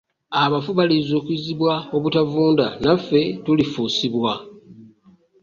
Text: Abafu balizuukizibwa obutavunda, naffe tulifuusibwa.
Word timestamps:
Abafu 0.43 0.71
balizuukizibwa 0.77 1.73
obutavunda, 1.95 2.65
naffe 2.83 3.21
tulifuusibwa. 3.43 4.31